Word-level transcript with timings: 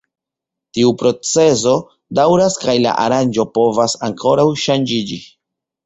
Tiu 0.77 0.93
procezo 1.01 1.75
daŭras 2.21 2.57
kaj 2.65 2.75
la 2.87 2.97
aranĝo 3.07 3.49
povas 3.61 3.97
ankoraŭ 4.11 4.49
ŝanĝiĝi. 4.67 5.25